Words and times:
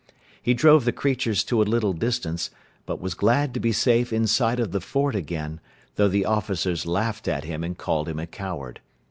He 0.41 0.55
drove 0.55 0.83
the 0.85 0.91
creatures 0.91 1.43
to 1.43 1.61
a 1.61 1.61
little 1.61 1.93
distance, 1.93 2.49
but 2.87 2.99
was 2.99 3.13
glad 3.13 3.53
to 3.53 3.59
be 3.59 3.71
safe 3.71 4.11
inside 4.11 4.59
of 4.59 4.71
the 4.71 4.81
fort 4.81 5.13
again, 5.13 5.59
though 5.95 6.07
the 6.09 6.25
officers 6.25 6.87
laughed 6.87 7.27
at 7.27 7.43
him 7.43 7.63
and 7.63 7.77
called 7.77 8.09
him 8.09 8.17
a 8.19 8.25
coward. 8.25 8.79